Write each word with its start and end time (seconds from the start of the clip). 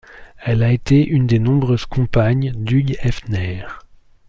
Elle 0.39 0.63
a 0.63 0.71
été 0.71 1.05
une 1.05 1.27
des 1.27 1.37
nombreuses 1.37 1.85
compagnes 1.85 2.53
d'Hugh 2.55 2.97
Hefner. 3.03 3.67